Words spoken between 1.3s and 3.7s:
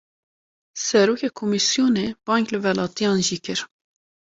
komîsyonê, bang li welatiyan jî kir